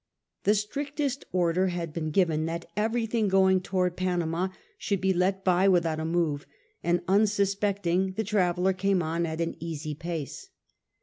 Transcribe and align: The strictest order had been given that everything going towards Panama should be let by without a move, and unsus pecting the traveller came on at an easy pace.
The 0.45 0.55
strictest 0.55 1.25
order 1.31 1.67
had 1.67 1.93
been 1.93 2.09
given 2.09 2.47
that 2.47 2.65
everything 2.75 3.27
going 3.27 3.61
towards 3.61 3.97
Panama 3.97 4.47
should 4.79 4.99
be 4.99 5.13
let 5.13 5.43
by 5.45 5.67
without 5.67 5.99
a 5.99 6.05
move, 6.05 6.47
and 6.83 7.05
unsus 7.05 7.53
pecting 7.55 8.15
the 8.15 8.23
traveller 8.23 8.73
came 8.73 9.03
on 9.03 9.27
at 9.27 9.39
an 9.41 9.55
easy 9.59 9.93
pace. 9.93 10.49